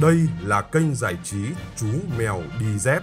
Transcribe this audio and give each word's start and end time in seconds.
Đây 0.00 0.28
là 0.42 0.62
kênh 0.62 0.94
giải 0.94 1.16
trí 1.24 1.38
Chú 1.76 1.86
Mèo 2.18 2.42
Đi 2.60 2.78
Dép. 2.78 3.02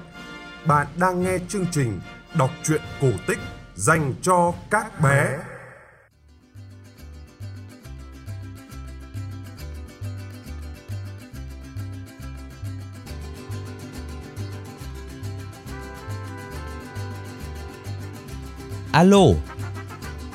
Bạn 0.66 0.88
đang 0.96 1.24
nghe 1.24 1.38
chương 1.50 1.66
trình 1.72 2.00
đọc 2.34 2.50
truyện 2.64 2.82
cổ 3.02 3.08
tích 3.28 3.40
dành 3.76 4.14
cho 4.22 4.54
các 4.70 5.02
bé. 5.02 5.38
Alo? 18.92 19.26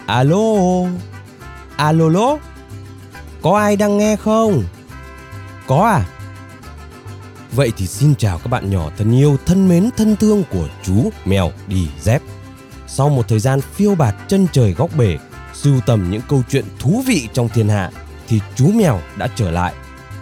Alo? 0.06 0.36
Alo 1.76 2.08
lô? 2.08 2.38
Có 3.42 3.58
ai 3.58 3.76
đang 3.76 3.98
nghe 3.98 4.16
không? 4.16 4.64
Có 5.66 5.86
à? 5.86 6.21
Vậy 7.52 7.72
thì 7.76 7.86
xin 7.86 8.14
chào 8.14 8.38
các 8.38 8.48
bạn 8.48 8.70
nhỏ 8.70 8.90
thân 8.98 9.12
yêu, 9.12 9.36
thân 9.46 9.68
mến, 9.68 9.90
thân 9.96 10.16
thương 10.16 10.42
của 10.50 10.68
chú 10.82 11.10
mèo 11.24 11.52
đi 11.66 11.88
dép. 12.00 12.22
Sau 12.86 13.08
một 13.08 13.28
thời 13.28 13.38
gian 13.38 13.60
phiêu 13.60 13.94
bạt 13.94 14.14
chân 14.28 14.46
trời 14.52 14.72
góc 14.72 14.90
bể, 14.96 15.18
sưu 15.54 15.80
tầm 15.86 16.10
những 16.10 16.22
câu 16.28 16.42
chuyện 16.50 16.64
thú 16.78 17.02
vị 17.06 17.28
trong 17.32 17.48
thiên 17.48 17.68
hạ, 17.68 17.90
thì 18.28 18.40
chú 18.54 18.72
mèo 18.72 19.00
đã 19.16 19.28
trở 19.36 19.50
lại. 19.50 19.74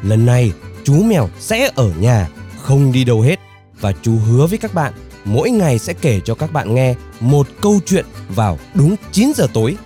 Lần 0.02 0.26
này, 0.26 0.52
chú 0.84 1.02
mèo 1.02 1.28
sẽ 1.38 1.70
ở 1.74 1.92
nhà, 1.98 2.28
không 2.62 2.92
đi 2.92 3.04
đâu 3.04 3.20
hết. 3.20 3.36
Và 3.80 3.92
chú 4.02 4.16
hứa 4.16 4.46
với 4.46 4.58
các 4.58 4.74
bạn, 4.74 4.92
mỗi 5.24 5.50
ngày 5.50 5.78
sẽ 5.78 5.92
kể 5.92 6.20
cho 6.24 6.34
các 6.34 6.52
bạn 6.52 6.74
nghe 6.74 6.94
một 7.20 7.46
câu 7.60 7.80
chuyện 7.86 8.06
vào 8.28 8.58
đúng 8.74 8.96
9 9.12 9.32
giờ 9.36 9.46
tối. 9.54 9.76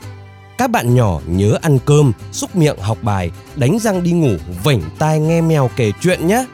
Các 0.58 0.70
bạn 0.70 0.94
nhỏ 0.94 1.20
nhớ 1.26 1.58
ăn 1.62 1.78
cơm, 1.84 2.12
xúc 2.32 2.56
miệng 2.56 2.78
học 2.78 2.98
bài, 3.02 3.30
đánh 3.56 3.78
răng 3.78 4.02
đi 4.02 4.12
ngủ, 4.12 4.36
vảnh 4.64 4.80
tai 4.98 5.20
nghe 5.20 5.40
mèo 5.40 5.70
kể 5.76 5.92
chuyện 6.00 6.26
nhé. 6.26 6.44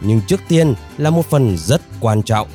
Nhưng 0.00 0.20
trước 0.20 0.40
tiên 0.48 0.74
là 0.98 1.10
một 1.10 1.26
phần 1.30 1.56
rất 1.58 1.80
quan 2.00 2.22
trọng. 2.22 2.48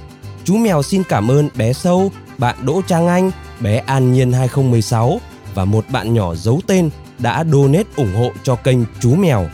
Chú 0.43 0.57
mèo 0.57 0.83
xin 0.83 1.03
cảm 1.03 1.31
ơn 1.31 1.49
bé 1.55 1.73
Sâu, 1.73 2.11
bạn 2.37 2.55
Đỗ 2.61 2.81
Trang 2.87 3.07
Anh, 3.07 3.31
bé 3.59 3.77
An 3.77 4.13
Nhiên 4.13 4.31
2016 4.31 5.19
và 5.53 5.65
một 5.65 5.85
bạn 5.89 6.13
nhỏ 6.13 6.35
giấu 6.35 6.61
tên 6.67 6.89
đã 7.19 7.43
donate 7.51 7.89
ủng 7.95 8.15
hộ 8.15 8.31
cho 8.43 8.55
kênh 8.55 8.77
Chú 8.99 9.15
Mèo. 9.15 9.49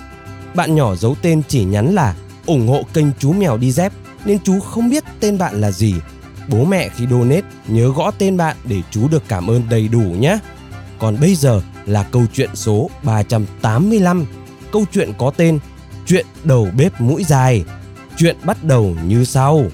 Bạn 0.56 0.75
nhỏ 0.75 0.95
giấu 0.95 1.16
tên 1.22 1.42
chỉ 1.47 1.64
nhắn 1.64 1.95
là 1.95 2.16
ủng 2.45 2.67
hộ 2.67 2.84
kênh 2.94 3.06
Chú 3.19 3.34
Mèo 3.34 3.58
đi 3.58 3.72
dép 3.72 3.94
nên 4.25 4.39
chú 4.39 4.59
không 4.59 4.89
biết 4.89 5.03
tên 5.19 5.38
bạn 5.38 5.62
là 5.62 5.72
gì. 5.72 5.95
Bố 6.47 6.66
mẹ 6.66 6.89
khi 6.89 7.08
donate 7.09 7.47
nhớ 7.67 7.92
gõ 7.95 8.12
tên 8.12 8.38
bạn 8.38 8.58
để 8.64 8.81
chú 8.92 9.08
được 9.08 9.23
cảm 9.28 9.50
ơn 9.50 9.62
đầy 9.69 9.88
đủ 9.88 10.02
nhé. 10.19 10.38
Còn 11.00 11.17
bây 11.22 11.36
giờ 11.36 11.62
là 11.86 12.03
câu 12.03 12.23
chuyện 12.34 12.50
số 12.53 12.89
385. 13.03 14.25
Câu 14.72 14.86
chuyện 14.92 15.14
có 15.17 15.31
tên 15.38 15.59
Chuyện 16.06 16.25
đầu 16.44 16.67
bếp 16.78 17.02
mũi 17.02 17.23
dài. 17.23 17.64
Chuyện 18.17 18.37
bắt 18.45 18.63
đầu 18.63 18.95
như 19.07 19.23
sau. 19.23 19.65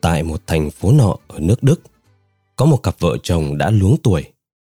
Tại 0.00 0.22
một 0.22 0.46
thành 0.46 0.70
phố 0.70 0.92
nọ 0.92 1.16
ở 1.28 1.40
nước 1.40 1.62
Đức, 1.62 1.80
có 2.56 2.66
một 2.66 2.76
cặp 2.82 3.00
vợ 3.00 3.16
chồng 3.22 3.58
đã 3.58 3.70
luống 3.70 3.96
tuổi. 4.02 4.24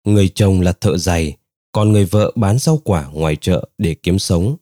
Người 0.04 0.30
chồng 0.30 0.62
là 0.62 0.72
thợ 0.72 0.98
giày, 0.98 1.38
còn 1.72 1.92
người 1.92 2.06
vợ 2.06 2.32
bán 2.36 2.60
rau 2.60 2.78
quả 2.84 3.06
ngoài 3.14 3.36
chợ 3.36 3.70
để 3.78 3.96
kiếm 4.04 4.20
sống. 4.20 4.56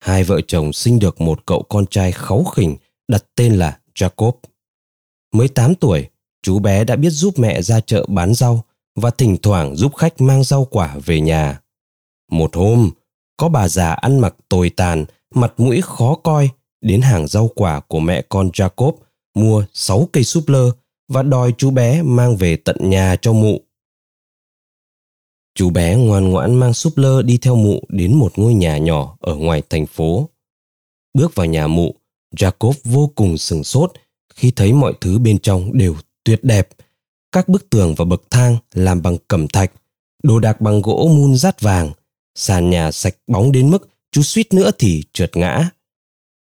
Hai 0.00 0.24
vợ 0.24 0.40
chồng 0.40 0.72
sinh 0.72 0.98
được 0.98 1.20
một 1.20 1.46
cậu 1.46 1.62
con 1.62 1.86
trai 1.86 2.12
kháu 2.12 2.44
khỉnh 2.44 2.76
đặt 3.08 3.24
tên 3.34 3.54
là 3.54 3.78
Jacob. 3.94 4.32
Mới 5.32 5.48
8 5.48 5.74
tuổi, 5.74 6.06
chú 6.42 6.58
bé 6.58 6.84
đã 6.84 6.96
biết 6.96 7.10
giúp 7.10 7.38
mẹ 7.38 7.62
ra 7.62 7.80
chợ 7.80 8.06
bán 8.08 8.34
rau 8.34 8.64
và 8.94 9.10
thỉnh 9.10 9.36
thoảng 9.42 9.76
giúp 9.76 9.94
khách 9.96 10.20
mang 10.20 10.44
rau 10.44 10.64
quả 10.64 10.96
về 11.04 11.20
nhà. 11.20 11.60
Một 12.30 12.56
hôm, 12.56 12.90
có 13.36 13.48
bà 13.48 13.68
già 13.68 13.92
ăn 13.92 14.18
mặc 14.18 14.34
tồi 14.48 14.70
tàn, 14.70 15.04
mặt 15.34 15.52
mũi 15.56 15.80
khó 15.80 16.14
coi 16.14 16.50
đến 16.80 17.00
hàng 17.00 17.26
rau 17.26 17.50
quả 17.54 17.80
của 17.80 18.00
mẹ 18.00 18.22
con 18.28 18.48
Jacob 18.48 18.92
mua 19.34 19.64
6 19.72 20.08
cây 20.12 20.24
súp 20.24 20.48
lơ 20.48 20.70
và 21.08 21.22
đòi 21.22 21.52
chú 21.58 21.70
bé 21.70 22.02
mang 22.02 22.36
về 22.36 22.56
tận 22.56 22.76
nhà 22.80 23.16
cho 23.22 23.32
mụ. 23.32 23.60
Chú 25.56 25.70
bé 25.70 25.96
ngoan 25.96 26.30
ngoãn 26.30 26.54
mang 26.54 26.74
súp 26.74 26.96
lơ 26.96 27.22
đi 27.22 27.38
theo 27.38 27.56
mụ 27.56 27.82
đến 27.88 28.14
một 28.14 28.32
ngôi 28.38 28.54
nhà 28.54 28.78
nhỏ 28.78 29.16
ở 29.20 29.34
ngoài 29.34 29.62
thành 29.70 29.86
phố. 29.86 30.28
Bước 31.14 31.34
vào 31.34 31.46
nhà 31.46 31.66
mụ, 31.66 31.94
Jacob 32.36 32.72
vô 32.84 33.12
cùng 33.14 33.38
sừng 33.38 33.64
sốt 33.64 33.92
khi 34.34 34.50
thấy 34.50 34.72
mọi 34.72 34.92
thứ 35.00 35.18
bên 35.18 35.38
trong 35.38 35.78
đều 35.78 35.96
tuyệt 36.24 36.44
đẹp. 36.44 36.68
Các 37.32 37.48
bức 37.48 37.70
tường 37.70 37.94
và 37.94 38.04
bậc 38.04 38.22
thang 38.30 38.56
làm 38.74 39.02
bằng 39.02 39.16
cẩm 39.28 39.48
thạch, 39.48 39.72
đồ 40.22 40.38
đạc 40.38 40.60
bằng 40.60 40.82
gỗ 40.82 41.10
mun 41.16 41.36
rát 41.36 41.60
vàng, 41.60 41.90
sàn 42.34 42.70
nhà 42.70 42.92
sạch 42.92 43.16
bóng 43.26 43.52
đến 43.52 43.70
mức 43.70 43.88
chú 44.12 44.22
suýt 44.22 44.54
nữa 44.54 44.70
thì 44.78 45.02
trượt 45.12 45.36
ngã. 45.36 45.70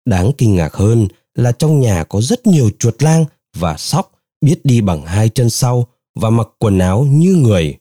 Đáng 0.06 0.32
kinh 0.38 0.56
ngạc 0.56 0.74
hơn 0.74 1.08
là 1.36 1.52
trong 1.52 1.80
nhà 1.80 2.04
có 2.04 2.22
rất 2.22 2.48
nhiều 2.48 2.70
chuột 2.80 3.04
lang 3.04 3.26
và 3.56 3.78
sóc 3.78 4.12
biết 4.42 4.60
đi 4.64 4.82
bằng 4.82 5.06
hai 5.06 5.30
chân 5.30 5.50
sau 5.50 5.88
và 6.16 6.30
mặc 6.30 6.48
quần 6.60 6.80
áo 6.80 7.04
như 7.10 7.36
người. 7.36 7.78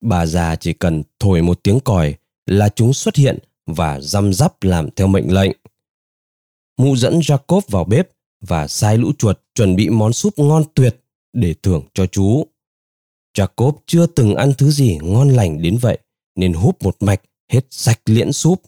Bà 0.00 0.26
già 0.26 0.56
chỉ 0.56 0.72
cần 0.72 1.02
thổi 1.18 1.42
một 1.42 1.60
tiếng 1.62 1.80
còi 1.80 2.14
là 2.46 2.68
chúng 2.68 2.94
xuất 2.94 3.16
hiện 3.16 3.38
và 3.66 4.00
răm 4.00 4.32
rắp 4.32 4.62
làm 4.62 4.88
theo 4.96 5.06
mệnh 5.06 5.32
lệnh. 5.32 5.52
Mụ 6.76 6.96
dẫn 6.96 7.18
Jacob 7.18 7.60
vào 7.68 7.84
bếp 7.84 8.08
và 8.40 8.68
sai 8.68 8.98
lũ 8.98 9.12
chuột 9.18 9.40
chuẩn 9.54 9.76
bị 9.76 9.88
món 9.88 10.12
súp 10.12 10.38
ngon 10.38 10.64
tuyệt 10.74 11.00
để 11.32 11.54
thưởng 11.62 11.82
cho 11.94 12.06
chú. 12.06 12.46
Jacob 13.38 13.72
chưa 13.86 14.06
từng 14.06 14.34
ăn 14.34 14.52
thứ 14.58 14.70
gì 14.70 14.98
ngon 15.02 15.28
lành 15.28 15.62
đến 15.62 15.78
vậy 15.80 15.98
nên 16.34 16.52
húp 16.52 16.82
một 16.82 16.96
mạch 17.00 17.22
hết 17.52 17.66
sạch 17.70 18.00
liễn 18.04 18.32
súp. 18.32 18.62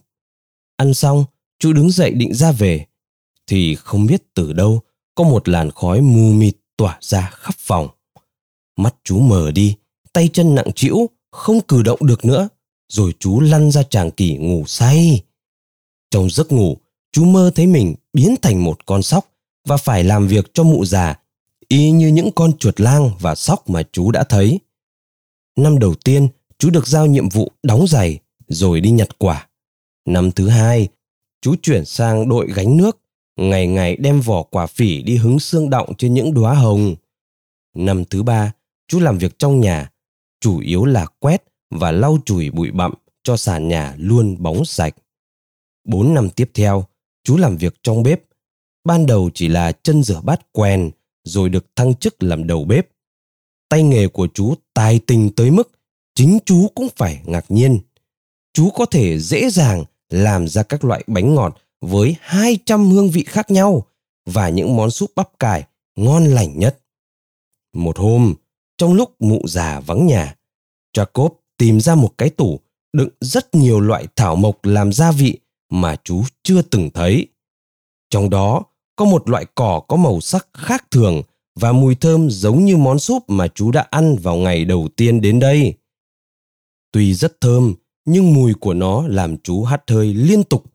Ăn 0.77 0.93
xong, 0.93 1.25
chú 1.59 1.73
đứng 1.73 1.91
dậy 1.91 2.11
định 2.11 2.33
ra 2.33 2.51
về 2.51 2.85
thì 3.47 3.75
không 3.75 4.05
biết 4.05 4.23
từ 4.33 4.53
đâu 4.53 4.81
có 5.15 5.23
một 5.23 5.49
làn 5.49 5.71
khói 5.71 6.01
mù 6.01 6.31
mịt 6.31 6.55
tỏa 6.77 6.97
ra 7.01 7.29
khắp 7.33 7.55
phòng. 7.57 7.87
Mắt 8.77 8.95
chú 9.03 9.19
mờ 9.19 9.51
đi, 9.51 9.75
tay 10.13 10.29
chân 10.33 10.55
nặng 10.55 10.71
trĩu, 10.75 11.09
không 11.31 11.61
cử 11.61 11.83
động 11.83 11.99
được 12.01 12.25
nữa, 12.25 12.49
rồi 12.89 13.13
chú 13.19 13.39
lăn 13.39 13.71
ra 13.71 13.83
tràng 13.83 14.11
kỷ 14.11 14.37
ngủ 14.37 14.63
say. 14.67 15.23
Trong 16.11 16.29
giấc 16.29 16.51
ngủ, 16.51 16.77
chú 17.11 17.25
mơ 17.25 17.51
thấy 17.55 17.67
mình 17.67 17.95
biến 18.13 18.35
thành 18.41 18.63
một 18.63 18.85
con 18.85 19.01
sóc 19.01 19.27
và 19.67 19.77
phải 19.77 20.03
làm 20.03 20.27
việc 20.27 20.53
cho 20.53 20.63
mụ 20.63 20.85
già, 20.85 21.19
y 21.67 21.91
như 21.91 22.07
những 22.07 22.31
con 22.35 22.57
chuột 22.57 22.79
lang 22.79 23.11
và 23.19 23.35
sóc 23.35 23.69
mà 23.69 23.83
chú 23.91 24.11
đã 24.11 24.23
thấy. 24.23 24.59
Năm 25.57 25.79
đầu 25.79 25.95
tiên, 25.95 26.27
chú 26.57 26.69
được 26.69 26.87
giao 26.87 27.05
nhiệm 27.05 27.29
vụ 27.29 27.51
đóng 27.63 27.87
giày 27.87 28.19
rồi 28.47 28.81
đi 28.81 28.91
nhặt 28.91 29.09
quả. 29.17 29.47
Năm 30.05 30.31
thứ 30.31 30.47
hai, 30.47 30.87
chú 31.41 31.55
chuyển 31.61 31.85
sang 31.85 32.29
đội 32.29 32.47
gánh 32.53 32.77
nước 32.77 32.97
ngày 33.37 33.67
ngày 33.67 33.95
đem 33.95 34.21
vỏ 34.21 34.43
quả 34.43 34.65
phỉ 34.65 35.01
đi 35.01 35.17
hứng 35.17 35.39
xương 35.39 35.69
động 35.69 35.93
trên 35.97 36.13
những 36.13 36.33
đóa 36.33 36.53
hồng. 36.53 36.95
Năm 37.75 38.05
thứ 38.05 38.23
ba, 38.23 38.53
chú 38.87 38.99
làm 38.99 39.17
việc 39.17 39.39
trong 39.39 39.61
nhà, 39.61 39.91
chủ 40.41 40.59
yếu 40.59 40.85
là 40.85 41.05
quét 41.19 41.43
và 41.69 41.91
lau 41.91 42.17
chùi 42.25 42.49
bụi 42.49 42.71
bặm 42.71 42.93
cho 43.23 43.37
sàn 43.37 43.67
nhà 43.67 43.95
luôn 43.97 44.43
bóng 44.43 44.65
sạch. 44.65 44.95
Bốn 45.83 46.13
năm 46.13 46.29
tiếp 46.29 46.51
theo, 46.53 46.85
chú 47.23 47.37
làm 47.37 47.57
việc 47.57 47.75
trong 47.83 48.03
bếp. 48.03 48.21
Ban 48.83 49.05
đầu 49.05 49.29
chỉ 49.33 49.47
là 49.47 49.71
chân 49.71 50.03
rửa 50.03 50.21
bát 50.21 50.41
quen 50.51 50.91
rồi 51.23 51.49
được 51.49 51.75
thăng 51.75 51.95
chức 51.95 52.23
làm 52.23 52.47
đầu 52.47 52.65
bếp. 52.65 52.87
Tay 53.69 53.83
nghề 53.83 54.07
của 54.07 54.27
chú 54.33 54.55
tài 54.73 54.99
tình 54.99 55.29
tới 55.35 55.51
mức 55.51 55.71
chính 56.15 56.39
chú 56.45 56.67
cũng 56.75 56.87
phải 56.95 57.21
ngạc 57.25 57.45
nhiên. 57.49 57.79
Chú 58.53 58.69
có 58.69 58.85
thể 58.85 59.19
dễ 59.19 59.49
dàng 59.49 59.83
làm 60.09 60.47
ra 60.47 60.63
các 60.63 60.83
loại 60.83 61.03
bánh 61.07 61.35
ngọt 61.35 61.57
với 61.81 62.15
200 62.19 62.89
hương 62.89 63.09
vị 63.09 63.23
khác 63.23 63.51
nhau 63.51 63.87
và 64.25 64.49
những 64.49 64.75
món 64.75 64.91
súp 64.91 65.11
bắp 65.15 65.39
cải 65.39 65.67
ngon 65.95 66.25
lành 66.25 66.59
nhất. 66.59 66.79
Một 67.73 67.97
hôm, 67.97 68.35
trong 68.77 68.93
lúc 68.93 69.15
mụ 69.19 69.41
già 69.47 69.79
vắng 69.79 70.07
nhà, 70.07 70.35
Jacob 70.97 71.29
tìm 71.57 71.79
ra 71.79 71.95
một 71.95 72.17
cái 72.17 72.29
tủ 72.29 72.59
đựng 72.93 73.09
rất 73.21 73.55
nhiều 73.55 73.79
loại 73.79 74.07
thảo 74.15 74.35
mộc 74.35 74.65
làm 74.65 74.93
gia 74.93 75.11
vị 75.11 75.37
mà 75.69 75.95
chú 76.03 76.23
chưa 76.43 76.61
từng 76.61 76.89
thấy. 76.93 77.27
Trong 78.09 78.29
đó 78.29 78.63
có 78.95 79.05
một 79.05 79.29
loại 79.29 79.45
cỏ 79.55 79.81
có 79.87 79.97
màu 79.97 80.21
sắc 80.21 80.47
khác 80.53 80.91
thường 80.91 81.21
và 81.55 81.71
mùi 81.71 81.95
thơm 81.95 82.29
giống 82.29 82.65
như 82.65 82.77
món 82.77 82.99
súp 82.99 83.29
mà 83.29 83.47
chú 83.47 83.71
đã 83.71 83.87
ăn 83.89 84.15
vào 84.15 84.35
ngày 84.35 84.65
đầu 84.65 84.87
tiên 84.95 85.21
đến 85.21 85.39
đây. 85.39 85.73
Tuy 86.91 87.13
rất 87.13 87.41
thơm, 87.41 87.73
nhưng 88.05 88.33
mùi 88.33 88.53
của 88.53 88.73
nó 88.73 89.07
làm 89.07 89.37
chú 89.37 89.63
hắt 89.63 89.89
hơi 89.89 90.13
liên 90.13 90.43
tục 90.43 90.65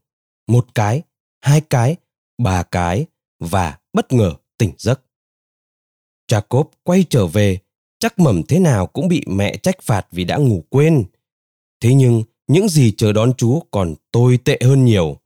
một 0.48 0.66
cái, 0.74 1.02
hai 1.40 1.60
cái, 1.60 1.96
ba 2.38 2.62
cái 2.62 3.06
và 3.38 3.78
bất 3.92 4.12
ngờ 4.12 4.32
tỉnh 4.58 4.72
giấc. 4.78 5.02
Jacob 6.32 6.64
quay 6.82 7.04
trở 7.10 7.26
về 7.26 7.58
chắc 7.98 8.18
mầm 8.18 8.42
thế 8.42 8.58
nào 8.58 8.86
cũng 8.86 9.08
bị 9.08 9.22
mẹ 9.26 9.56
trách 9.56 9.82
phạt 9.82 10.06
vì 10.10 10.24
đã 10.24 10.36
ngủ 10.36 10.64
quên. 10.70 11.04
Thế 11.80 11.94
nhưng 11.94 12.22
những 12.46 12.68
gì 12.68 12.92
chờ 12.96 13.12
đón 13.12 13.32
chú 13.36 13.62
còn 13.70 13.94
tồi 14.12 14.38
tệ 14.44 14.58
hơn 14.64 14.84
nhiều. 14.84 15.16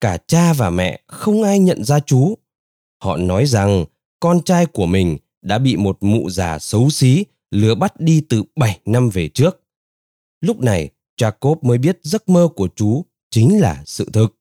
Cả 0.00 0.18
cha 0.26 0.52
và 0.52 0.70
mẹ 0.70 1.00
không 1.06 1.42
ai 1.42 1.58
nhận 1.58 1.84
ra 1.84 2.00
chú. 2.00 2.34
Họ 3.02 3.16
nói 3.16 3.46
rằng 3.46 3.84
con 4.20 4.42
trai 4.42 4.66
của 4.66 4.86
mình 4.86 5.18
đã 5.42 5.58
bị 5.58 5.76
một 5.76 5.98
mụ 6.00 6.30
già 6.30 6.58
xấu 6.58 6.90
xí 6.90 7.24
lừa 7.50 7.74
bắt 7.74 8.00
đi 8.00 8.22
từ 8.28 8.42
7 8.56 8.80
năm 8.84 9.10
về 9.10 9.28
trước. 9.28 9.62
Lúc 10.40 10.60
này, 10.60 10.90
Jacob 11.20 11.56
mới 11.62 11.78
biết 11.78 11.98
giấc 12.02 12.28
mơ 12.28 12.48
của 12.56 12.68
chú 12.76 13.04
chính 13.30 13.60
là 13.60 13.82
sự 13.86 14.10
thực. 14.12 14.38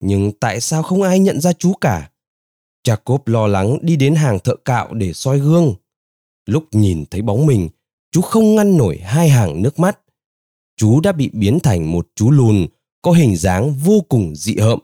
Nhưng 0.00 0.32
tại 0.32 0.60
sao 0.60 0.82
không 0.82 1.02
ai 1.02 1.18
nhận 1.18 1.40
ra 1.40 1.52
chú 1.52 1.72
cả? 1.72 2.10
Jacob 2.88 3.18
lo 3.26 3.46
lắng 3.46 3.78
đi 3.82 3.96
đến 3.96 4.14
hàng 4.14 4.38
thợ 4.38 4.56
cạo 4.56 4.94
để 4.94 5.12
soi 5.12 5.38
gương. 5.38 5.74
Lúc 6.48 6.64
nhìn 6.72 7.04
thấy 7.10 7.22
bóng 7.22 7.46
mình, 7.46 7.68
chú 8.12 8.20
không 8.20 8.54
ngăn 8.54 8.76
nổi 8.76 8.98
hai 8.98 9.28
hàng 9.28 9.62
nước 9.62 9.78
mắt. 9.78 9.98
Chú 10.76 11.00
đã 11.00 11.12
bị 11.12 11.30
biến 11.32 11.60
thành 11.60 11.92
một 11.92 12.08
chú 12.14 12.30
lùn 12.30 12.66
có 13.02 13.12
hình 13.12 13.36
dáng 13.36 13.74
vô 13.74 14.00
cùng 14.08 14.34
dị 14.36 14.56
hợm. 14.56 14.78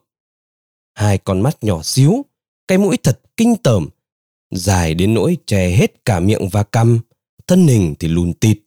Hai 0.95 1.19
con 1.19 1.41
mắt 1.41 1.65
nhỏ 1.65 1.83
xíu, 1.83 2.25
cái 2.69 2.79
mũi 2.79 2.97
thật 3.03 3.21
kinh 3.37 3.57
tởm, 3.63 3.89
dài 4.51 4.95
đến 4.95 5.15
nỗi 5.15 5.37
che 5.47 5.71
hết 5.71 6.05
cả 6.05 6.21
miệng 6.21 6.49
và 6.49 6.63
cằm, 6.63 7.01
thân 7.47 7.67
hình 7.67 7.95
thì 7.99 8.09
lùn 8.09 8.33
tịt, 8.33 8.59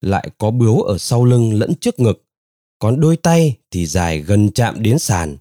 lại 0.00 0.30
có 0.38 0.50
bướu 0.50 0.82
ở 0.82 0.98
sau 0.98 1.24
lưng 1.24 1.54
lẫn 1.54 1.74
trước 1.80 2.00
ngực, 2.00 2.24
còn 2.78 3.00
đôi 3.00 3.16
tay 3.16 3.56
thì 3.70 3.86
dài 3.86 4.18
gần 4.18 4.50
chạm 4.50 4.82
đến 4.82 4.98
sàn. 4.98 5.36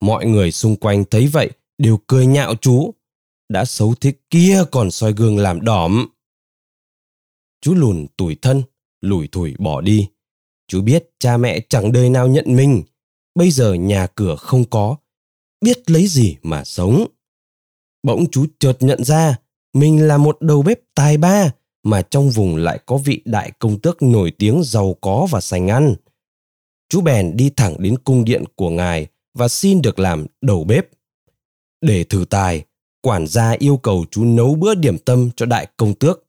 Mọi 0.00 0.26
người 0.26 0.52
xung 0.52 0.76
quanh 0.76 1.04
thấy 1.10 1.26
vậy 1.26 1.50
đều 1.78 1.98
cười 2.06 2.26
nhạo 2.26 2.54
chú. 2.54 2.94
Đã 3.48 3.64
xấu 3.64 3.94
thế 4.00 4.12
kia 4.30 4.64
còn 4.70 4.90
soi 4.90 5.12
gương 5.12 5.38
làm 5.38 5.60
đỏm. 5.60 6.06
Chú 7.60 7.74
lùn 7.74 8.06
tủi 8.16 8.36
thân, 8.42 8.62
lủi 9.00 9.28
thủi 9.28 9.54
bỏ 9.58 9.80
đi. 9.80 10.08
Chú 10.68 10.82
biết 10.82 11.10
cha 11.18 11.36
mẹ 11.36 11.60
chẳng 11.68 11.92
đời 11.92 12.10
nào 12.10 12.28
nhận 12.28 12.56
mình. 12.56 12.82
Bây 13.34 13.50
giờ 13.50 13.74
nhà 13.74 14.06
cửa 14.06 14.36
không 14.36 14.64
có. 14.64 14.96
Biết 15.60 15.90
lấy 15.90 16.06
gì 16.06 16.36
mà 16.42 16.64
sống. 16.64 17.06
Bỗng 18.02 18.30
chú 18.30 18.46
chợt 18.58 18.76
nhận 18.80 19.04
ra 19.04 19.36
mình 19.72 20.08
là 20.08 20.18
một 20.18 20.36
đầu 20.40 20.62
bếp 20.62 20.80
tài 20.94 21.16
ba 21.16 21.50
mà 21.82 22.02
trong 22.02 22.30
vùng 22.30 22.56
lại 22.56 22.78
có 22.86 22.96
vị 22.96 23.22
đại 23.24 23.52
công 23.58 23.80
tước 23.80 24.02
nổi 24.02 24.32
tiếng 24.38 24.62
giàu 24.64 24.96
có 25.00 25.26
và 25.30 25.40
sành 25.40 25.68
ăn. 25.68 25.94
Chú 26.88 27.00
bèn 27.00 27.36
đi 27.36 27.50
thẳng 27.50 27.76
đến 27.78 27.98
cung 28.04 28.24
điện 28.24 28.44
của 28.56 28.70
ngài 28.70 29.06
và 29.34 29.48
xin 29.48 29.82
được 29.82 29.98
làm 29.98 30.26
đầu 30.40 30.64
bếp. 30.64 30.86
Để 31.80 32.04
thử 32.04 32.24
tài, 32.30 32.64
quản 33.02 33.26
gia 33.26 33.50
yêu 33.50 33.76
cầu 33.76 34.04
chú 34.10 34.24
nấu 34.24 34.54
bữa 34.54 34.74
điểm 34.74 34.98
tâm 34.98 35.30
cho 35.36 35.46
đại 35.46 35.66
công 35.76 35.94
tước. 35.94 36.24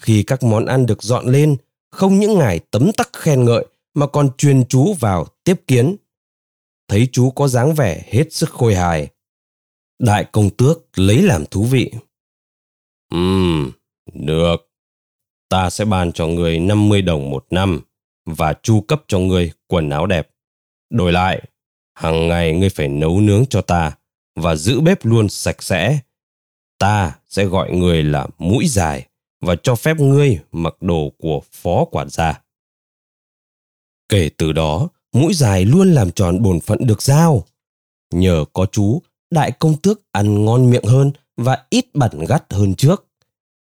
Khi 0.00 0.22
các 0.22 0.42
món 0.42 0.66
ăn 0.66 0.86
được 0.86 1.02
dọn 1.02 1.26
lên, 1.26 1.56
không 1.90 2.18
những 2.18 2.38
ngài 2.38 2.58
tấm 2.58 2.90
tắc 2.96 3.12
khen 3.12 3.44
ngợi 3.44 3.66
mà 3.94 4.06
còn 4.06 4.30
truyền 4.38 4.64
chú 4.64 4.94
vào 4.94 5.26
tiếp 5.44 5.62
kiến. 5.66 5.96
Thấy 6.88 7.08
chú 7.12 7.30
có 7.30 7.48
dáng 7.48 7.74
vẻ 7.74 8.02
hết 8.06 8.32
sức 8.32 8.50
khôi 8.50 8.74
hài. 8.74 9.08
Đại 9.98 10.24
công 10.32 10.50
tước 10.50 10.98
lấy 10.98 11.22
làm 11.22 11.46
thú 11.46 11.64
vị. 11.64 11.92
Ừm, 13.10 13.70
được. 14.12 14.56
Ta 15.48 15.70
sẽ 15.70 15.84
bàn 15.84 16.12
cho 16.12 16.26
người 16.26 16.58
50 16.60 17.02
đồng 17.02 17.30
một 17.30 17.46
năm 17.50 17.80
và 18.26 18.54
chu 18.62 18.80
cấp 18.80 19.04
cho 19.08 19.18
người 19.18 19.52
quần 19.66 19.90
áo 19.90 20.06
đẹp. 20.06 20.28
Đổi 20.90 21.12
lại, 21.12 21.42
hàng 21.94 22.28
ngày 22.28 22.52
ngươi 22.52 22.68
phải 22.68 22.88
nấu 22.88 23.20
nướng 23.20 23.46
cho 23.46 23.60
ta 23.62 23.92
và 24.36 24.56
giữ 24.56 24.80
bếp 24.80 25.04
luôn 25.04 25.28
sạch 25.28 25.62
sẽ. 25.62 25.98
Ta 26.78 27.18
sẽ 27.28 27.44
gọi 27.44 27.70
người 27.72 28.02
là 28.02 28.26
mũi 28.38 28.68
dài 28.68 29.06
và 29.40 29.56
cho 29.62 29.74
phép 29.74 30.00
ngươi 30.00 30.38
mặc 30.52 30.74
đồ 30.80 31.12
của 31.18 31.40
phó 31.52 31.84
quản 31.84 32.08
gia. 32.08 32.42
Kể 34.08 34.30
từ 34.36 34.52
đó, 34.52 34.88
mũi 35.12 35.34
dài 35.34 35.64
luôn 35.64 35.92
làm 35.92 36.10
tròn 36.10 36.42
bổn 36.42 36.60
phận 36.60 36.86
được 36.86 37.02
giao. 37.02 37.44
Nhờ 38.12 38.44
có 38.52 38.66
chú, 38.72 39.02
đại 39.30 39.52
công 39.52 39.76
tước 39.76 40.02
ăn 40.12 40.44
ngon 40.44 40.70
miệng 40.70 40.84
hơn 40.84 41.12
và 41.36 41.66
ít 41.70 41.94
bẩn 41.94 42.24
gắt 42.28 42.52
hơn 42.52 42.74
trước. 42.74 43.06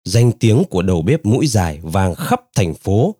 Danh 0.04 0.32
tiếng 0.32 0.64
của 0.70 0.82
đầu 0.82 1.02
bếp 1.02 1.26
mũi 1.26 1.46
dài 1.46 1.80
vang 1.82 2.14
khắp 2.14 2.40
thành 2.54 2.74
phố. 2.74 3.14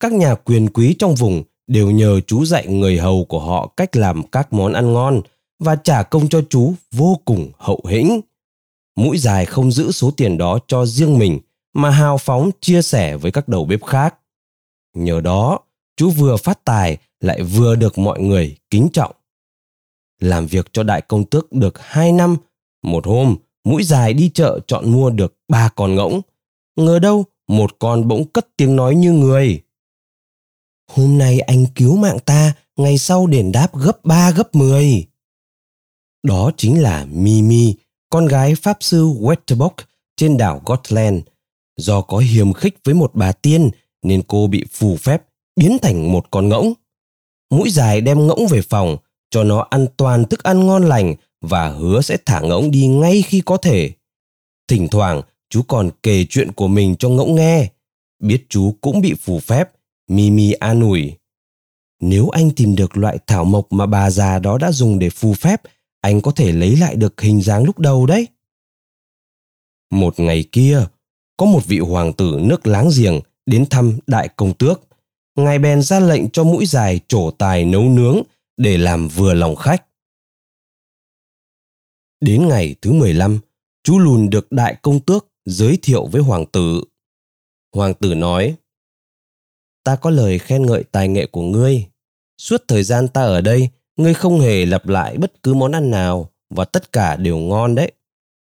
Các 0.00 0.12
nhà 0.12 0.34
quyền 0.34 0.68
quý 0.68 0.96
trong 0.98 1.14
vùng 1.14 1.42
đều 1.66 1.90
nhờ 1.90 2.20
chú 2.20 2.44
dạy 2.44 2.66
người 2.66 2.98
hầu 2.98 3.24
của 3.24 3.40
họ 3.40 3.72
cách 3.76 3.96
làm 3.96 4.22
các 4.22 4.52
món 4.52 4.72
ăn 4.72 4.92
ngon 4.92 5.20
và 5.60 5.76
trả 5.76 6.02
công 6.02 6.28
cho 6.28 6.42
chú 6.50 6.74
vô 6.92 7.20
cùng 7.24 7.52
hậu 7.58 7.80
hĩnh. 7.88 8.20
Mũi 8.96 9.18
dài 9.18 9.46
không 9.46 9.72
giữ 9.72 9.92
số 9.92 10.10
tiền 10.10 10.38
đó 10.38 10.58
cho 10.66 10.86
riêng 10.86 11.18
mình 11.18 11.38
mà 11.74 11.90
hào 11.90 12.18
phóng 12.18 12.50
chia 12.60 12.82
sẻ 12.82 13.16
với 13.16 13.32
các 13.32 13.48
đầu 13.48 13.64
bếp 13.64 13.84
khác. 13.84 14.14
Nhờ 14.96 15.20
đó, 15.20 15.58
chú 15.96 16.10
vừa 16.10 16.36
phát 16.36 16.64
tài 16.64 16.96
lại 17.20 17.42
vừa 17.42 17.74
được 17.74 17.98
mọi 17.98 18.20
người 18.20 18.56
kính 18.70 18.88
trọng. 18.92 19.12
Làm 20.20 20.46
việc 20.46 20.68
cho 20.72 20.82
đại 20.82 21.00
công 21.00 21.24
tước 21.24 21.52
được 21.52 21.78
hai 21.78 22.12
năm, 22.12 22.36
một 22.82 23.06
hôm 23.06 23.36
mũi 23.64 23.82
dài 23.82 24.14
đi 24.14 24.30
chợ 24.34 24.60
chọn 24.66 24.92
mua 24.92 25.10
được 25.10 25.36
ba 25.48 25.68
con 25.68 25.94
ngỗng. 25.94 26.20
Ngờ 26.76 26.98
đâu 26.98 27.24
một 27.48 27.78
con 27.78 28.08
bỗng 28.08 28.24
cất 28.24 28.48
tiếng 28.56 28.76
nói 28.76 28.94
như 28.94 29.12
người. 29.12 29.62
Hôm 30.90 31.18
nay 31.18 31.40
anh 31.40 31.66
cứu 31.74 31.96
mạng 31.96 32.18
ta, 32.18 32.52
ngày 32.76 32.98
sau 32.98 33.26
đền 33.26 33.52
đáp 33.52 33.76
gấp 33.76 34.04
ba 34.04 34.30
gấp 34.30 34.54
mười. 34.54 35.06
Đó 36.22 36.50
chính 36.56 36.82
là 36.82 37.04
Mimi, 37.04 37.74
con 38.10 38.26
gái 38.26 38.54
pháp 38.54 38.76
sư 38.80 39.04
Wetterbock 39.04 39.74
trên 40.16 40.36
đảo 40.36 40.62
Gotland. 40.66 41.20
Do 41.76 42.00
có 42.00 42.18
hiềm 42.18 42.52
khích 42.52 42.78
với 42.84 42.94
một 42.94 43.10
bà 43.14 43.32
tiên 43.32 43.70
nên 44.02 44.22
cô 44.28 44.46
bị 44.46 44.64
phù 44.70 44.96
phép 44.96 45.22
biến 45.56 45.78
thành 45.82 46.12
một 46.12 46.30
con 46.30 46.48
ngỗng. 46.48 46.72
Mũi 47.50 47.70
dài 47.70 48.00
đem 48.00 48.26
ngỗng 48.26 48.46
về 48.46 48.62
phòng, 48.62 48.96
cho 49.30 49.44
nó 49.44 49.66
ăn 49.70 49.86
toàn 49.96 50.24
thức 50.24 50.42
ăn 50.42 50.66
ngon 50.66 50.84
lành 50.84 51.14
và 51.40 51.68
hứa 51.68 52.00
sẽ 52.00 52.16
thả 52.26 52.40
ngỗng 52.40 52.70
đi 52.70 52.86
ngay 52.86 53.22
khi 53.22 53.42
có 53.44 53.56
thể. 53.56 53.90
Thỉnh 54.68 54.88
thoảng, 54.88 55.22
chú 55.50 55.62
còn 55.62 55.90
kể 56.02 56.24
chuyện 56.30 56.52
của 56.52 56.68
mình 56.68 56.96
cho 56.96 57.08
ngỗng 57.08 57.34
nghe. 57.34 57.68
Biết 58.22 58.46
chú 58.48 58.74
cũng 58.80 59.00
bị 59.00 59.14
phù 59.14 59.38
phép, 59.38 59.70
Mimi 60.08 60.52
an 60.52 60.80
ủi. 60.80 61.12
Nếu 62.00 62.28
anh 62.28 62.50
tìm 62.50 62.76
được 62.76 62.96
loại 62.96 63.18
thảo 63.26 63.44
mộc 63.44 63.72
mà 63.72 63.86
bà 63.86 64.10
già 64.10 64.38
đó 64.38 64.58
đã 64.58 64.72
dùng 64.72 64.98
để 64.98 65.10
phù 65.10 65.34
phép 65.34 65.62
anh 66.00 66.20
có 66.20 66.30
thể 66.30 66.52
lấy 66.52 66.76
lại 66.76 66.96
được 66.96 67.20
hình 67.20 67.42
dáng 67.42 67.64
lúc 67.64 67.78
đầu 67.78 68.06
đấy. 68.06 68.26
Một 69.90 70.20
ngày 70.20 70.44
kia, 70.52 70.86
có 71.36 71.46
một 71.46 71.60
vị 71.66 71.78
hoàng 71.78 72.12
tử 72.12 72.38
nước 72.42 72.66
láng 72.66 72.90
giềng 72.98 73.20
đến 73.46 73.66
thăm 73.70 73.98
đại 74.06 74.28
công 74.36 74.54
tước. 74.54 74.80
Ngài 75.36 75.58
bèn 75.58 75.82
ra 75.82 76.00
lệnh 76.00 76.30
cho 76.30 76.44
mũi 76.44 76.66
dài 76.66 77.00
trổ 77.08 77.30
tài 77.30 77.64
nấu 77.64 77.82
nướng 77.82 78.22
để 78.56 78.78
làm 78.78 79.08
vừa 79.08 79.34
lòng 79.34 79.56
khách. 79.56 79.86
Đến 82.20 82.48
ngày 82.48 82.74
thứ 82.82 82.92
15, 82.92 83.40
chú 83.82 83.98
lùn 83.98 84.30
được 84.30 84.52
đại 84.52 84.76
công 84.82 85.00
tước 85.00 85.26
giới 85.44 85.78
thiệu 85.82 86.06
với 86.06 86.22
hoàng 86.22 86.46
tử. 86.46 86.84
Hoàng 87.74 87.94
tử 87.94 88.14
nói, 88.14 88.56
Ta 89.84 89.96
có 89.96 90.10
lời 90.10 90.38
khen 90.38 90.66
ngợi 90.66 90.84
tài 90.84 91.08
nghệ 91.08 91.26
của 91.26 91.42
ngươi. 91.42 91.86
Suốt 92.38 92.64
thời 92.68 92.82
gian 92.82 93.08
ta 93.08 93.22
ở 93.22 93.40
đây, 93.40 93.68
ngươi 94.00 94.14
không 94.14 94.40
hề 94.40 94.66
lặp 94.66 94.88
lại 94.88 95.18
bất 95.18 95.42
cứ 95.42 95.54
món 95.54 95.72
ăn 95.72 95.90
nào 95.90 96.30
và 96.50 96.64
tất 96.64 96.92
cả 96.92 97.16
đều 97.16 97.38
ngon 97.38 97.74
đấy. 97.74 97.92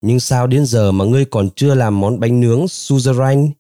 Nhưng 0.00 0.20
sao 0.20 0.47
đến 0.47 0.66
giờ 0.66 0.92
mà 0.92 1.04
ngươi 1.04 1.25
còn 1.25 1.49
chưa 1.56 1.75
làm 1.75 2.00
món 2.00 2.20
bánh 2.20 2.40
nướng 2.40 2.64
suzerain? 2.64 3.50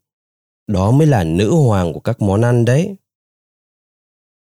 Đó 0.66 0.90
mới 0.90 1.06
là 1.06 1.24
nữ 1.24 1.54
hoàng 1.54 1.92
của 1.92 2.00
các 2.00 2.22
món 2.22 2.42
ăn 2.42 2.64
đấy. 2.64 2.94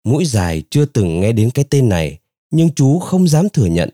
Mũi 0.05 0.25
dài 0.25 0.63
chưa 0.71 0.85
từng 0.85 1.21
nghe 1.21 1.33
đến 1.33 1.51
cái 1.51 1.65
tên 1.71 1.89
này, 1.89 2.19
nhưng 2.51 2.75
chú 2.75 2.99
không 2.99 3.29
dám 3.29 3.49
thừa 3.49 3.67
nhận. 3.67 3.91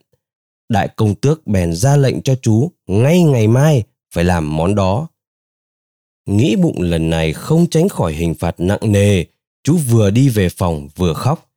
Đại 0.69 0.89
công 0.97 1.15
tước 1.15 1.47
bèn 1.47 1.73
ra 1.73 1.97
lệnh 1.97 2.23
cho 2.23 2.35
chú 2.43 2.71
ngay 2.87 3.23
ngày 3.23 3.49
mai 3.49 3.83
phải 4.15 4.25
làm 4.25 4.57
món 4.57 4.75
đó. 4.75 5.09
Nghĩ 6.27 6.57
bụng 6.57 6.83
lần 6.83 7.11
này 7.11 7.33
không 7.33 7.67
tránh 7.71 7.89
khỏi 7.89 8.13
hình 8.13 8.35
phạt 8.35 8.61
nặng 8.61 8.93
nề, 8.93 9.25
chú 9.63 9.77
vừa 9.77 10.11
đi 10.11 10.29
về 10.29 10.49
phòng 10.49 10.89
vừa 10.97 11.15
khóc. 11.15 11.53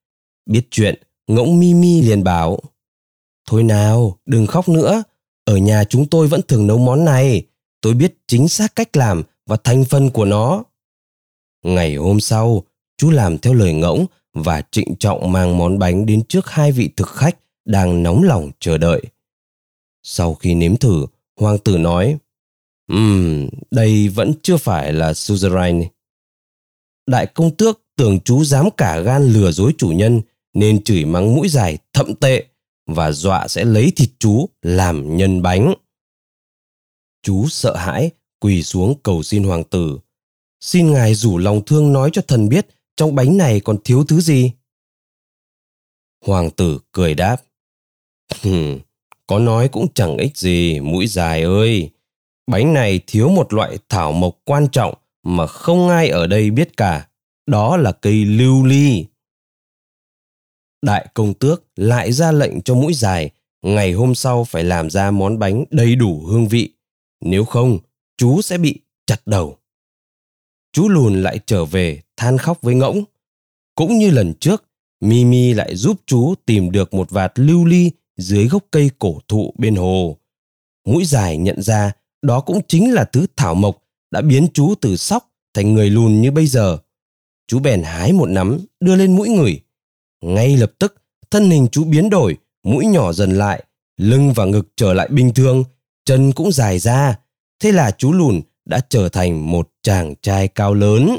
Biết 0.46 0.68
chuyện, 0.72 1.02
Ngỗng 1.27 1.60
Mimi 1.60 2.01
liền 2.01 2.24
bảo, 2.24 2.60
Thôi 3.48 3.63
nào, 3.63 4.18
đừng 4.25 4.48
khóc 4.48 4.70
nữa. 4.70 5.03
Ở 5.46 5.58
nhà 5.58 5.84
chúng 5.84 6.06
tôi 6.06 6.27
vẫn 6.27 6.42
thường 6.48 6.68
nấu 6.68 6.77
món 6.77 7.06
này. 7.06 7.46
Tôi 7.82 7.94
biết 7.94 8.18
chính 8.27 8.48
xác 8.48 8.75
cách 8.75 8.98
làm 8.98 9.24
và 9.46 9.58
thành 9.63 9.86
phần 9.86 10.10
của 10.10 10.25
nó. 10.25 10.63
Ngày 11.63 11.96
hôm 11.96 12.20
sau, 12.20 12.63
chú 12.98 13.10
làm 13.10 13.38
theo 13.38 13.53
lời 13.53 13.74
ngỗng 13.74 14.06
và 14.34 14.62
trịnh 14.72 14.96
trọng 14.96 15.32
mang 15.32 15.58
món 15.58 15.80
bánh 15.80 16.06
đến 16.06 16.24
trước 16.24 16.50
hai 16.50 16.72
vị 16.72 16.89
thực 16.96 17.08
khách 17.08 17.38
đang 17.65 18.03
nóng 18.03 18.24
lòng 18.24 18.51
chờ 18.60 18.77
đợi. 18.77 19.01
Sau 20.03 20.34
khi 20.34 20.56
nếm 20.56 20.75
thử, 20.75 21.06
hoàng 21.39 21.58
tử 21.58 21.77
nói, 21.77 22.18
Ừm, 22.88 23.42
um, 23.42 23.60
đây 23.72 24.08
vẫn 24.08 24.34
chưa 24.44 24.58
phải 24.58 24.94
là 24.94 25.12
suzerain. 25.12 25.86
Đại 27.08 27.25
công 27.25 27.56
tước 27.56 27.82
tưởng 27.96 28.20
chú 28.20 28.44
dám 28.44 28.70
cả 28.77 29.00
gan 29.00 29.24
lừa 29.24 29.51
dối 29.51 29.74
chủ 29.77 29.88
nhân 29.88 30.22
nên 30.54 30.84
chửi 30.84 31.06
mắng 31.06 31.36
mũi 31.36 31.48
dài 31.50 31.78
thậm 31.94 32.16
tệ 32.16 32.46
và 32.86 33.12
dọa 33.12 33.48
sẽ 33.48 33.66
lấy 33.66 33.92
thịt 33.96 34.10
chú 34.20 34.50
làm 34.62 35.18
nhân 35.18 35.42
bánh. 35.42 35.74
Chú 37.24 37.48
sợ 37.48 37.76
hãi, 37.76 38.12
quỳ 38.40 38.64
xuống 38.64 38.96
cầu 39.04 39.24
xin 39.24 39.44
hoàng 39.44 39.64
tử. 39.64 40.00
Xin 40.60 40.92
ngài 40.92 41.16
rủ 41.16 41.38
lòng 41.38 41.66
thương 41.66 41.94
nói 41.94 42.10
cho 42.14 42.22
thần 42.28 42.50
biết 42.50 42.68
trong 42.98 43.16
bánh 43.16 43.38
này 43.38 43.60
còn 43.60 43.78
thiếu 43.84 44.06
thứ 44.08 44.22
gì. 44.22 44.52
Hoàng 46.26 46.52
tử 46.52 46.80
cười 46.92 47.14
đáp. 47.14 47.38
Có 49.28 49.40
nói 49.40 49.68
cũng 49.68 49.88
chẳng 49.94 50.18
ích 50.18 50.38
gì, 50.38 50.80
mũi 50.80 51.08
dài 51.08 51.44
ơi. 51.44 51.90
Bánh 52.48 52.74
này 52.74 53.00
thiếu 53.08 53.30
một 53.30 53.54
loại 53.54 53.78
thảo 53.90 54.12
mộc 54.12 54.40
quan 54.46 54.68
trọng 54.72 54.94
mà 55.24 55.48
không 55.48 55.90
ai 55.90 56.10
ở 56.10 56.28
đây 56.28 56.52
biết 56.52 56.78
cả. 56.78 57.08
Đó 57.48 57.78
là 57.78 57.92
cây 57.92 58.26
lưu 58.26 58.66
ly. 58.66 59.06
Đại 60.84 61.08
công 61.13 61.34
tước 61.34 61.63
lại 61.75 62.12
ra 62.12 62.32
lệnh 62.32 62.62
cho 62.62 62.75
mũi 62.75 62.94
dài 62.94 63.30
ngày 63.62 63.92
hôm 63.92 64.16
sau 64.16 64.44
phải 64.44 64.63
làm 64.63 64.90
ra 64.90 65.12
món 65.12 65.40
bánh 65.40 65.66
đầy 65.72 65.96
đủ 65.96 66.24
hương 66.25 66.48
vị. 66.48 66.70
Nếu 67.22 67.46
không, 67.46 67.80
chú 68.18 68.42
sẽ 68.42 68.58
bị 68.58 68.80
chặt 69.06 69.22
đầu. 69.25 69.58
Chú 70.74 70.90
lùn 70.90 71.22
lại 71.24 71.40
trở 71.46 71.66
về 71.66 72.02
than 72.18 72.38
khóc 72.38 72.62
với 72.62 72.75
ngỗng. 72.75 73.04
Cũng 73.75 73.98
như 73.98 74.12
lần 74.12 74.34
trước, 74.40 74.63
Mimi 75.02 75.54
lại 75.54 75.75
giúp 75.75 76.02
chú 76.06 76.34
tìm 76.46 76.72
được 76.72 76.94
một 76.94 77.10
vạt 77.10 77.32
lưu 77.36 77.66
ly 77.66 77.92
dưới 78.18 78.48
gốc 78.48 78.63
cây 78.72 78.90
cổ 79.00 79.20
thụ 79.28 79.54
bên 79.58 79.75
hồ. 79.75 80.18
Mũi 80.88 81.06
dài 81.06 81.38
nhận 81.38 81.62
ra 81.62 81.92
đó 82.22 82.40
cũng 82.40 82.62
chính 82.68 82.94
là 82.94 83.04
thứ 83.04 83.25
thảo 83.36 83.56
mộc 83.56 83.84
đã 84.12 84.22
biến 84.22 84.48
chú 84.54 84.75
từ 84.82 84.98
sóc 84.98 85.32
thành 85.54 85.74
người 85.74 85.90
lùn 85.90 86.22
như 86.22 86.32
bây 86.32 86.48
giờ. 86.48 86.78
Chú 87.48 87.60
bèn 87.60 87.84
hái 87.84 88.13
một 88.13 88.30
nắm 88.30 88.60
đưa 88.80 88.96
lên 88.96 89.16
mũi 89.16 89.30
người. 89.30 89.62
Ngay 90.24 90.58
lập 90.58 90.72
tức, 90.80 90.96
thân 91.32 91.50
hình 91.50 91.68
chú 91.72 91.84
biến 91.84 92.10
đổi, 92.10 92.38
mũi 92.63 92.86
nhỏ 92.86 93.13
dần 93.13 93.32
lại, 93.32 93.63
lưng 93.98 94.34
và 94.36 94.46
ngực 94.46 94.68
trở 94.75 94.94
lại 94.94 95.08
bình 95.12 95.34
thường, 95.34 95.63
chân 96.06 96.32
cũng 96.32 96.51
dài 96.51 96.80
ra. 96.80 97.20
Thế 97.60 97.72
là 97.72 97.92
chú 97.92 98.13
lùn 98.13 98.42
đã 98.65 98.80
trở 98.89 99.10
thành 99.10 99.51
một 99.51 99.70
chàng 99.82 100.15
trai 100.22 100.48
cao 100.48 100.74
lớn. 100.74 101.18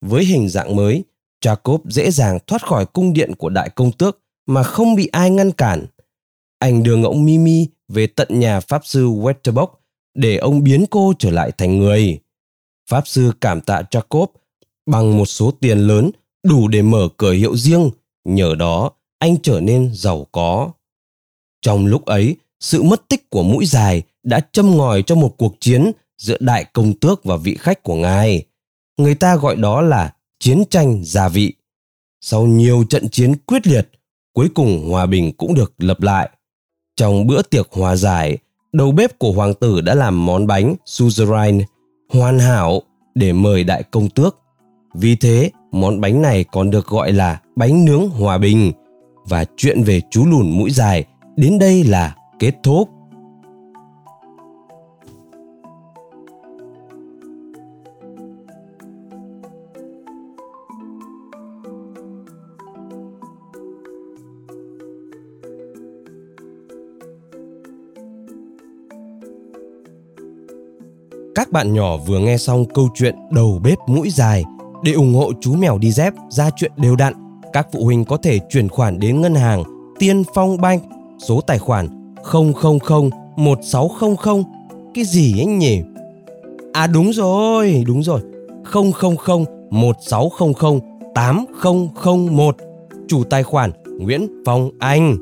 Với 0.00 0.24
hình 0.24 0.48
dạng 0.48 0.76
mới, 0.76 1.04
Jacob 1.44 1.78
dễ 1.84 2.10
dàng 2.10 2.38
thoát 2.46 2.62
khỏi 2.66 2.86
cung 2.86 3.12
điện 3.12 3.34
của 3.34 3.48
đại 3.48 3.70
công 3.70 3.92
tước 3.92 4.18
mà 4.46 4.62
không 4.62 4.94
bị 4.94 5.06
ai 5.06 5.30
ngăn 5.30 5.52
cản. 5.52 5.86
Anh 6.58 6.82
đưa 6.82 6.96
ngỗng 6.96 7.24
Mimi 7.24 7.66
về 7.88 8.06
tận 8.06 8.28
nhà 8.30 8.60
Pháp 8.60 8.86
sư 8.86 9.06
Wetterbock 9.06 9.68
để 10.14 10.36
ông 10.36 10.62
biến 10.62 10.84
cô 10.90 11.12
trở 11.18 11.30
lại 11.30 11.52
thành 11.58 11.78
người. 11.78 12.18
Pháp 12.90 13.08
sư 13.08 13.32
cảm 13.40 13.60
tạ 13.60 13.82
Jacob 13.90 14.26
bằng 14.86 15.16
một 15.16 15.26
số 15.26 15.50
tiền 15.50 15.78
lớn 15.78 16.10
đủ 16.48 16.68
để 16.68 16.82
mở 16.82 17.08
cửa 17.16 17.32
hiệu 17.32 17.56
riêng, 17.56 17.90
nhờ 18.24 18.54
đó 18.54 18.90
anh 19.18 19.36
trở 19.42 19.60
nên 19.60 19.90
giàu 19.94 20.26
có. 20.32 20.70
Trong 21.62 21.86
lúc 21.86 22.04
ấy, 22.04 22.36
sự 22.60 22.82
mất 22.82 23.08
tích 23.08 23.30
của 23.30 23.42
mũi 23.42 23.66
dài 23.66 24.02
đã 24.22 24.40
châm 24.52 24.76
ngòi 24.76 25.02
cho 25.02 25.14
một 25.14 25.34
cuộc 25.36 25.56
chiến 25.60 25.92
giữa 26.18 26.36
đại 26.40 26.64
công 26.64 26.92
tước 26.92 27.24
và 27.24 27.36
vị 27.36 27.56
khách 27.60 27.82
của 27.82 27.94
ngài. 27.94 28.44
Người 28.96 29.14
ta 29.14 29.36
gọi 29.36 29.56
đó 29.56 29.80
là 29.80 30.14
chiến 30.40 30.62
tranh 30.70 31.00
gia 31.04 31.28
vị. 31.28 31.52
Sau 32.20 32.46
nhiều 32.46 32.84
trận 32.88 33.08
chiến 33.08 33.34
quyết 33.46 33.66
liệt, 33.66 33.88
cuối 34.32 34.48
cùng 34.54 34.90
hòa 34.90 35.06
bình 35.06 35.32
cũng 35.32 35.54
được 35.54 35.72
lập 35.78 36.02
lại. 36.02 36.30
Trong 36.96 37.26
bữa 37.26 37.42
tiệc 37.42 37.72
hòa 37.72 37.96
giải, 37.96 38.38
đầu 38.72 38.92
bếp 38.92 39.18
của 39.18 39.32
hoàng 39.32 39.54
tử 39.54 39.80
đã 39.80 39.94
làm 39.94 40.26
món 40.26 40.46
bánh 40.46 40.74
suzerain 40.84 41.62
hoàn 42.08 42.38
hảo 42.38 42.82
để 43.14 43.32
mời 43.32 43.64
đại 43.64 43.82
công 43.82 44.08
tước. 44.08 44.36
Vì 44.94 45.16
thế, 45.16 45.50
món 45.80 46.00
bánh 46.00 46.22
này 46.22 46.44
còn 46.44 46.70
được 46.70 46.86
gọi 46.86 47.12
là 47.12 47.40
bánh 47.56 47.84
nướng 47.84 48.08
hòa 48.08 48.38
bình 48.38 48.72
và 49.24 49.44
chuyện 49.56 49.82
về 49.82 50.00
chú 50.10 50.26
lùn 50.26 50.50
mũi 50.58 50.70
dài 50.70 51.04
đến 51.36 51.58
đây 51.58 51.84
là 51.84 52.16
kết 52.38 52.54
thúc. 52.62 52.88
Các 71.34 71.52
bạn 71.52 71.74
nhỏ 71.74 71.96
vừa 71.96 72.18
nghe 72.18 72.36
xong 72.36 72.64
câu 72.74 72.88
chuyện 72.94 73.14
đầu 73.30 73.60
bếp 73.64 73.78
mũi 73.86 74.10
dài. 74.10 74.44
Để 74.82 74.92
ủng 74.92 75.14
hộ 75.14 75.32
chú 75.40 75.54
mèo 75.54 75.78
đi 75.78 75.92
dép 75.92 76.14
ra 76.28 76.50
chuyện 76.56 76.72
đều 76.76 76.96
đặn, 76.96 77.12
các 77.52 77.68
phụ 77.72 77.84
huynh 77.84 78.04
có 78.04 78.16
thể 78.16 78.38
chuyển 78.50 78.68
khoản 78.68 78.98
đến 78.98 79.20
ngân 79.20 79.34
hàng 79.34 79.64
Tiên 79.98 80.22
Phong 80.34 80.60
Bank, 80.60 80.82
số 81.18 81.40
tài 81.40 81.58
khoản 81.58 82.14
000 82.32 82.52
1600. 83.36 84.42
Cái 84.94 85.04
gì 85.04 85.34
anh 85.38 85.58
nhỉ? 85.58 85.82
À 86.72 86.86
đúng 86.86 87.12
rồi, 87.12 87.84
đúng 87.86 88.02
rồi. 88.02 88.20
000 88.72 89.44
1600 89.70 90.80
8001. 91.14 92.56
Chủ 93.08 93.24
tài 93.24 93.42
khoản 93.42 93.70
Nguyễn 93.98 94.42
Phong 94.46 94.70
Anh. 94.78 95.16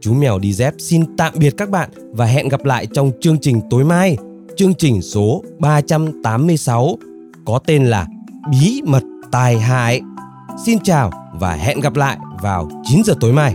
Chú 0.00 0.14
mèo 0.14 0.38
đi 0.38 0.52
dép 0.52 0.74
xin 0.78 1.16
tạm 1.16 1.34
biệt 1.38 1.54
các 1.56 1.70
bạn 1.70 1.90
và 2.12 2.26
hẹn 2.26 2.48
gặp 2.48 2.64
lại 2.64 2.86
trong 2.92 3.10
chương 3.20 3.38
trình 3.38 3.60
tối 3.70 3.84
mai 3.84 4.16
chương 4.58 4.74
trình 4.74 5.02
số 5.02 5.42
386 5.58 6.98
có 7.44 7.58
tên 7.66 7.86
là 7.86 8.06
Bí 8.50 8.82
mật 8.84 9.02
tài 9.30 9.58
hại. 9.58 10.00
Xin 10.66 10.78
chào 10.84 11.10
và 11.40 11.52
hẹn 11.52 11.80
gặp 11.80 11.94
lại 11.96 12.18
vào 12.42 12.68
9 12.84 13.02
giờ 13.04 13.14
tối 13.20 13.32
mai. 13.32 13.54